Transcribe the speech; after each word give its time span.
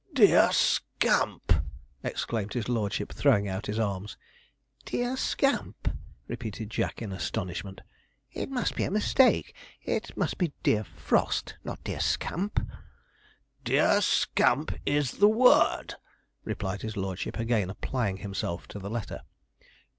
'Dear 0.13 0.51
Scamp!' 0.51 1.61
exclaimed 2.01 2.53
his 2.53 2.67
lordship, 2.67 3.13
throwing 3.13 3.47
out 3.47 3.67
his 3.67 3.77
arms. 3.77 4.17
'Dear 4.83 5.15
Scamp!' 5.15 5.95
repeated 6.27 6.71
Jack 6.71 7.03
in 7.03 7.11
astonishment. 7.11 7.81
'It 8.31 8.49
must 8.49 8.75
be 8.75 8.83
a 8.83 8.89
mistake. 8.89 9.53
It 9.83 10.17
must 10.17 10.39
be 10.39 10.53
dear 10.63 10.83
Frost, 10.83 11.53
not 11.63 11.83
dear 11.83 11.99
Scamp.' 11.99 12.65
'Dear 13.63 14.01
Scamp 14.01 14.73
is 14.87 15.11
the 15.19 15.29
word,' 15.29 15.93
replied 16.45 16.81
his 16.81 16.97
lordship, 16.97 17.37
again 17.37 17.69
applying 17.69 18.17
himself 18.17 18.67
to 18.69 18.79
the 18.79 18.89
letter. 18.89 19.21